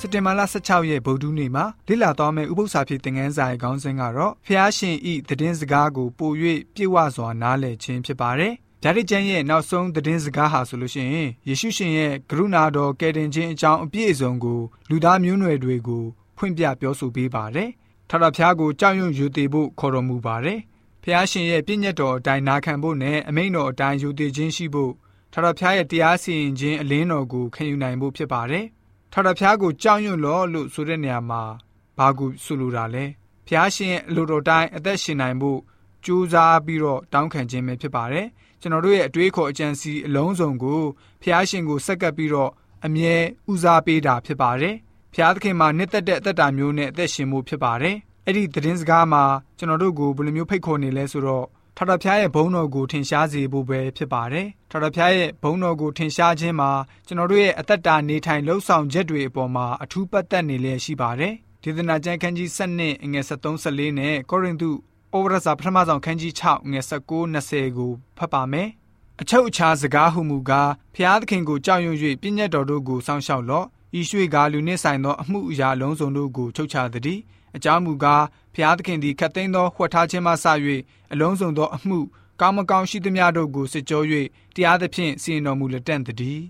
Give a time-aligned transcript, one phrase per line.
[0.00, 6.32] စက်တင်ဘာလ16ရက်ဗုဒ္ဓနေ့မှာလေ့လာသွားမယ့်ဥပုသ္စာဖြစ်သင်ခန်းစာရဲ့ခေါင်းစဉ်ကတော့ဖျားရှင်ဤသတင်းစကားကိုပို၍
[6.74, 8.52] ပြည့်ဝစွာနားလည်ခြင်းဖြစ်ပါတယ်။
[8.82, 16.04] ဗျာဒိတ်ကျမ်းရဲ့နောက်ဆုံးသတင်းစကားဟာဆိုလို့ရှိရင်ယေရှုရှင်ရဲ့ကရုဏာတော်ကယ်တင်ခြင်းအကြောင်းအပြည့်အစုံကိုလူသားမျိုးနွယ်တွေကို
[16.36, 17.68] ဖွင့်ပြပြောဆိုပေးပါတယ်။
[18.10, 20.58] ထာဝရဘုရားကိုကြောက်ရွံ့ယူတည်ဖို့ခေါ်တော်မူပါတယ်။
[21.02, 24.92] ဖျားရှင်ရဲ့ပြည့်ညတ်တော်အတိုင်းနာခံဖို့နဲ့အမိန့်တော်အတိုင်းယူတည်ခြင်းရှိဖို့
[25.32, 28.66] ထာဝရဘုရားရဲ့တရားစီရင်ခြင်းအလင်းတော်ကိုခံယူနိုင်ဖို့ဖြစ်ပါတယ်။
[29.12, 31.42] ထာဝရဘုရားကိုကြောက်ရွံ့လောလို့ဆိုတဲ့နေရာမှာ
[31.98, 33.04] ဘာကိုဆိုလိုတာလဲ။
[33.46, 35.58] ဘုရားရှင်ရဲ့အလိုတော်တိုင်းအသက်ရှင်နိုင်ဖို့
[36.04, 38.26] ကြိုးစားပြီးတော့တောင်းခံခြင်းပဲဖြစ်ပါတယ်။
[38.60, 40.80] ကျွန်တော်တို့ရဲ့အတွေးခေါ်အကြံစီအလုံးစုံကို
[41.22, 42.50] ဘုရားရှင်ကိုဆက်ကပ်ပြီးတော့
[42.86, 43.14] အမြဲ
[43.50, 44.74] ဦးစားပေးတာဖြစ်ပါတယ်။
[45.12, 49.24] ဘုရားသခင်မှာနှစ်သက်တဲ့အသက်တာမျိုးနဲ့အသက်ရှင်မှုဖြစ်ပါတယ်။အဲ့ဒီသတင်းစကားမှာ
[49.58, 51.46] ကျွန်တော်တို့ကိုဘယ်လိုမျိုးဖိတ်ခေါ်နေလဲဆိုတော့
[51.78, 56.70] ထာဝရဘုရားရဲ့ဘုန်းတော်ကိုထင်ရှားစေဖို့ပဲဖြစ်ပါတယ်။ထာဝရဘုရားရဲ့ဘုန်းတော်ကိုထင်ရှားခြင်းမှာ
[57.06, 64.74] ကျွန်တော်တို့ရဲ့အသက်တာနေထိုင်လှုပ်ဆောင်ချက်တွေအပေါ်မှာအထူးပတ်သက်နေလျက်ရှိပါတယ်။ဒေသနာကျမ်းခန်းကြီး7နဲ့ငွေ73 14နဲ့ကောရိန္သုဩ
[65.12, 66.92] ဝါဒစာပထမဆုံးခန်းကြီး6ငွေ19
[67.34, 68.68] 20ကိုဖတ်ပါမယ်။
[69.20, 73.66] အချုပ်အခြာစကားဟုမူကားဖျားသခင်ကိုကြောက်ရွံ့၍ပြည့်ညတ်တော်တို့ကိုစောင့်ရှောက်လော့။
[73.98, 76.76] ဤရွှေကားလူနှင့်ဆိုင်သောအမှုအရာလုံးစုံတို့ကိုချုပ်ချ
[77.06, 77.20] သည်။
[77.56, 80.46] အကြောင်းမူကားဖျားသခင်သည်ခတ်သိမ်းသောဝှက်ထားခြင်းမှစ၍
[81.12, 81.98] အလုံးစုံသောအမှု
[82.40, 84.02] ကောင်းမကောင်းရှိသမျှတို့ကိုစစ်ကြော၍
[84.54, 86.44] တရားသဖြင့်စီရင်တော်မူလက်တန့်တည်း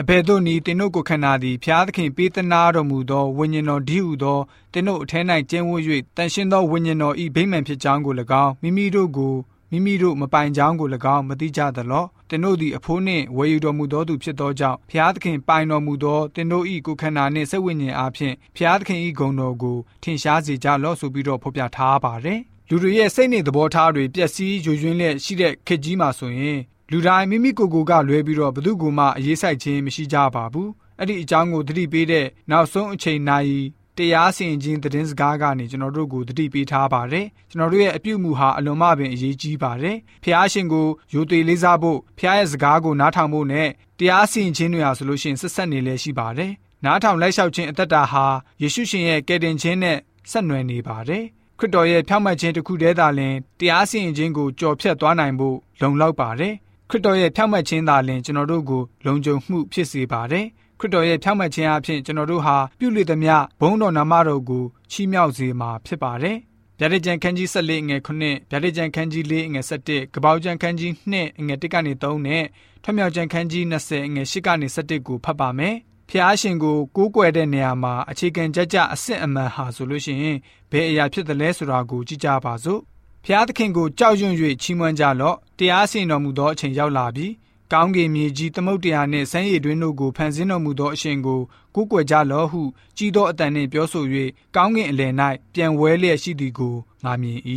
[0.00, 4.38] အဘယ်သို့နည်းတင်တို့ကိုခန္ဓာသည်ဖျားသခင်ပေးသနာတော်မူသောဝိညာဉ်တော်ဒီဟုသော
[4.72, 5.82] တင်တို့အထဲ၌ကျင်းဝတ်၍
[6.16, 9.34] တန်ရှင်းသောဝိညာဉ်တော်ဤဗိမှန်ဖြစ်ကြောင်းကို၎င်းမိမိတို့ကို
[9.70, 26.58] မိမိတို့မပိုင်ကြောင်းကို၎င်းမသိကြသလော တင်တို့သည်အဖိုးနှင့်ဝယ်ယူတော်မူသောသူဖြစ်သောကြောင့်ဖျားသခင်ပိုင်တော်မူသောတင်တို့ဤကိုခန္ဓာနှင့်စိတ်ဝိညာဉ်အားဖြင့်ဖျားသခင်ဤဂုဏ်တော်ကိုထင်ရှားစေကြလော့ဆိုပြီးတော့ဖော်ပြထားပါတယ်လူတွေရဲ့စိတ်နဲ့သဘောထားတွေပျက်စီးယွယွင်းလျက်ရှိတဲ့ခေတ်ကြီးမှာဆိုရင်
[26.90, 33.50] လူတိုင်းမိမိကိုယ်ကိုယ်ကလွဲပြီးတော့ဘသူကမှအရေးဆိုင်ခြင်းမရှိကြပါဘူးအဲ့ဒီအကြောင်းကိုသတိပေးတဲ့နောက်ဆုံးအချိန်နိုင်
[33.98, 43.68] တရားစီရင်ခြင်းသတင်းစကားကနေကျွန်တော်တို့ကိုသတိပေးထားပါတယ်ကျွန်တော်တို့ရဲ့အပြုအမူဟာအလွန်မှပင်အရေးကြီးပါတယ်ဖះရှင်ကိုယိုသေးလေးစားဖို့ဖះရဲ့စကားကိုနားထောင်ဖို့နဲ့
[43.98, 46.52] တရားစီရင်ခြင်းတွေဟာဆိုလို့ရှိရင်ဆက်ဆက်နေလဲရှိပါတယ်
[46.84, 48.24] နားထောင်လိုက်လျှောက်ခြင်းအသက်တာဟာ
[48.62, 49.98] ယေရှုရှင်ရဲ့ကယ်တင်ခြင်းနဲ့
[50.30, 51.24] ဆက်နွယ်နေပါတယ်
[51.58, 56.54] ခရစ်တော်ရဲ့ဖြောင့်မတ်ခြင်းတစ်ခုတည်းသာလျှင်တရားစီရင်ခြင်းကိုကြော်ဖြတ်သွားနိုင်ဖို့လုံလောက်ပါတယ်
[56.90, 60.46] ခရစ်တော်ရဲ့ဖြောင့်မတ်ခြင်းသာလျှင်ကျွန်တော်တို့ကိုလုံခြုံမှုဖြစ်စေပါတယ်
[60.80, 66.36] ခရစ်တော်ရဲ့ဖြောင့်မတ်ခြင်းအပြင်ကျွန်တော်တို့ဟာပြုလေသမျှဘုန်းတော်နာမတော်ကိုချီးမြှောက်စေမှာဖြစ်ပါတယ်
[66.78, 72.44] ဗျာဒိတ်ကျန်ခန်းကြီး14ငွေ9ဗျာဒိတ်ကျန်ခန်းကြီး4ငွေ17ကပောက်ကျန်ခန်းကြီး2ငွေ1ကနေ3နဲ့
[72.82, 75.74] ထွမြောက်ကျန်ခန်းကြီး20ငွေ8ကနေ17ကိုဖတ်ပါမယ်
[76.10, 80.38] ဖျားရှင်ကိုကိုးကွယ်တဲ့နေရာမှာအခြေခံကြကြအစစ်အမှန်ဟာဆိုလို့ရှိရင်
[80.70, 82.80] ဘယ်အရာဖြစ်တယ်လဲဆိုတာကိုကြည့်ကြပါစို့
[83.24, 87.26] ဖျားသခင်ကိုကြောက်ရွံ့၍ချီးမွမ်းကြလော့တရားစင်တော်မူသောအချိန်ရောက်လာပြီ
[87.72, 91.40] ကောင်းကင်မြေကြီးသမုတ်တရားနှင့်ဆန်းရည်တွင်တို့ကိုဖန်ဆင်းတော်မူသောအရှင်ကို
[91.74, 92.62] ကိုးကွယ်ကြလော့ဟု
[92.96, 94.04] ကြီးသောအတန်နှင့်ပြောဆို၍
[94.56, 95.12] ကောင်းကင်အလယ်၌
[95.54, 97.40] ပြန်ဝဲလျက်ရှိသည်ကိုငါမြင်၏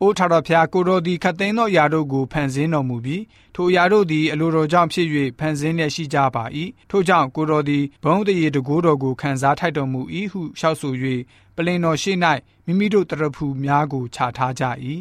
[0.00, 3.22] အိုးထာတော်ဖျားကိုတော်သည်ခတ်သိမ်းသောຢာတို့ကိုဖန်ဆင်းတော်မူပြီး
[3.54, 5.08] ထိုຢာတို့သည်အလိုတော်ကြောင့်ဖြစ်၍
[5.38, 6.44] ဖန်ဆင်းလျက်ရှိကြပါ၏
[6.90, 10.00] ထို့ကြောင့်ကိုတော်သည်ဘုံတရေတကိုးတော်ကိုခံစားထိုက်တော်မူ၏
[10.32, 10.94] ဟုလျှောက်ဆို၍
[11.56, 12.12] ပလင်တော်ရှိ၌
[12.66, 14.64] မိမိတို့တရဖူများကိုခြာထားကြ၏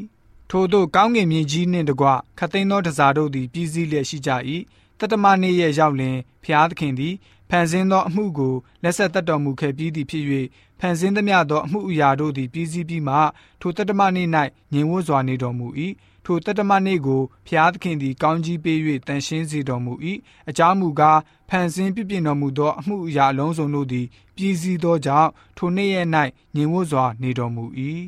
[0.50, 2.08] ထို့သောကောင်းကင်မြေကြီးနှင့်တကွ
[2.38, 4.32] ခတ်သိမ်းသောတစားတို့သည်ပြည်စည်းလျက်ရှိကြ၏
[5.00, 7.14] တတမနေ့ရဲ့ရောက်လင်ဖျားသခင်သည်
[7.50, 8.54] ဖန်ဆင်းသောအမှုကို
[8.84, 10.26] လက်ဆက်သက်တော်မူခဲ့ပြီးသည်ဖြစ်၍
[10.80, 13.16] ဖန်ဆင်းသမျှသောအမှုအရာတို့သည်ပြည်စည်းပြီးမှ
[13.62, 14.28] ထိုတတမနေ့၌
[14.74, 15.68] ငြိမ်ဝတ်စွာနေတော်မူ၏
[16.26, 19.94] ထိုတတမနေ့ကိုဖျားသခင်သည်ကောင်းကြီးပေး၍တန်ရှင်းစေတော်မူ၏
[20.50, 21.20] အကြောင်းမူကား
[21.50, 24.06] ဖန်ဆင်းပြည့်တော်မူသောအမှုအရာအလုံးစုံတို့သည်
[24.36, 26.08] ပြည်စည်းသောကြောင့်ထိုနေ့ရက်၌
[26.56, 27.66] ငြိမ်ဝတ်စွာနေတော်မူ၏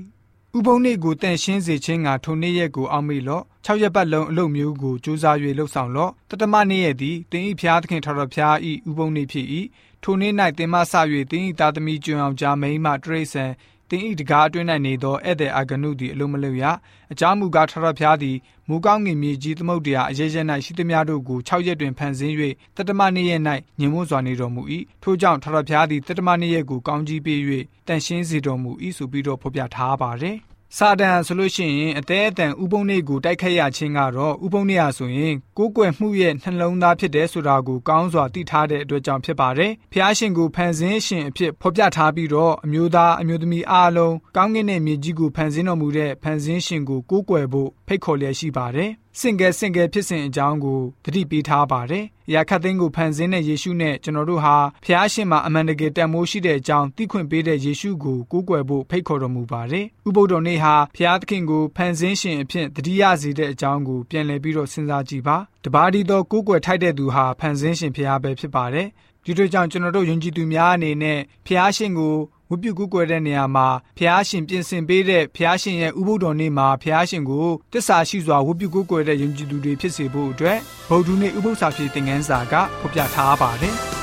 [0.57, 9.47] ဥပုံနေ့ကိုတန်ရှင်းစေခြင်းကထိုနေ့ရက်ကိုအောက်မေ့လော့၆ရက်ပတ်လုံးအလုပ်မျိုးကိုစူးစမ်း၍လှုပ်ဆောင်လော့တတမနေ့ရက်သည်တင်းဤဖျားသခင်ထော်တော်ဖျားဤဥပုံနေ့ဖြစ်၏
[10.03, 10.93] ထိုနေ့၌တင်မဆ၍
[11.31, 13.45] တင်းဤသားသမီးကျွံအောင်ကြားမိန်မှတရိษံ
[13.89, 16.63] တင်ဤတကားအတွင်း၌နေသောဧည့်သည်အာဂနုသည်အလုံးမလွတ်ရ
[17.11, 18.37] အကြောင်းမူကားထော်တော်ဖျားသည်
[18.69, 22.35] မူကောင်းငင်မြေကြီးသမုတ်တရားအရေးရ၌ရှိသမျှတို့ကို၆ရက်တွင်ဖန်ဆင်း၍
[22.77, 23.41] တတမနေ့ရက်၌
[23.79, 24.61] ညင်မို့စွာနေတော်မူ၏
[25.03, 27.39] ထို့ကြောင့်ထော်တော်ဖျားသည်တတမနေ့ရက်ကိုကောင်းကြီးပေး၍
[27.87, 30.37] တန်ရှင်းစေတော်မူ၏ဆိုပြီးတော့ဖော်ပြထားပါတယ်
[30.75, 54.55] စာတန်ဆိုလို့ရှိရင်အသေးအတန်ဥပုံနေကိုတိုက်ခတ်ရခြင်းကတော့ဥပုံနေရဆိုရင်ကိုးကွယ်မှုရဲ့နှလုံးသားဖြစ်တဲ့ဆိုတာကိုကောင်းစွာသိထားတဲ့အတွက်ကြောင့်ဖြစ်ပါတယ်။ဖျားရှင်ကိုဖန်ဆင်းရှင်အဖြစ်ဖော်ပြထားပြီးတော့အမျိုးသားအမျိုးသမီးအားလုံးကောင်းကင်နဲ့မြေကြီးကိုဖန်ဆင်းတော်မူတဲ့ဖန်ဆင်းရှင်ကိုကိုးကွယ်ဖို့ဖိတ်ခေါ်လျက်ရှိပါတယ်။ စင်ကဲစင်ကဲဖြစ်စဉ်အကြောင်းကိုသတိပေးထားပါတယ်။အရာခတ်သိန်းကိုဖန်ဆင်းတဲ့ယေရှုနဲ့ကျွန်တော်တို့ဟာ
[54.85, 68.87] ဖျားရှင်မှာအမှန်တကယ်တန်မိုးရှိတဲ့အကြောင်းသိခွင့်ပေးတဲ့ယေရှုကိုကိုးကွယ်ဖို့ဖိတ်ခေါ်တော်မူပါတယ်။ဥပုဒ္ဒောနေ့ဟာဖျားသခင်ကိုဖန်ဆင်းရှင်အဖြစ်တတိယစေတဲ့အကြောင်းကိုပြန်လည်ပြီးတော့စဉ်းစားကြည့်ပါ။တပါးဒီသောကိုးကွယ်ထိုက်တဲ့သူဟာဖန်ဆင်းရှင်ဖျားပဲဖြစ်ပါတယ်။
[69.25, 72.15] ဒဒီတို့ကြောင့်ကျွန်တော်တို့ယုံကြည်သူများအနေနဲ့ဖျားရှင်ကို
[72.49, 73.67] ဝတ်ပြုကူးကွယ်တဲ့နေရာမှာ
[73.97, 80.57] ဖျားရှင်ပြင်ဆင်ပေးတဲ့ဖျားရှင်ရဲ့ဥပုဒ္တော်နေ့မှာဖျားရှင်ကိုတစ္ဆာရှိစွာဝတ်ပြုကူးကွယ်တဲ့ယုံကြည်သူတွေဖြစ်စေဖို့အတွက်
[80.89, 83.77] ဗုဒ္ဓနေ့ဥပုသ္စာဖြစ်တဲ့ငန်းစာကဖော်ပြထားပါတယ်။